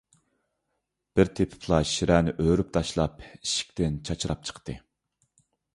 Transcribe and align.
بىر 1.19 1.29
تېپىپلا 1.41 1.79
شىرەنى 1.91 2.35
ئۆرۈپ 2.45 2.73
تاشلاپ، 2.79 3.23
ئىشىكتىن 3.29 4.05
چاچراپ 4.09 4.51
چىقتى. 4.51 4.83